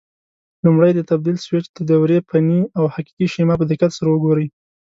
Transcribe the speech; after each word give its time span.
لومړی 0.65 0.91
د 0.95 1.01
تبدیل 1.09 1.37
سویچ 1.45 1.65
د 1.73 1.79
دورې 1.91 2.17
فني 2.29 2.59
او 2.77 2.85
حقیقي 2.93 3.27
شیما 3.33 3.53
په 3.57 3.65
دقت 3.71 3.91
سره 3.97 4.07
وګورئ. 4.11 4.47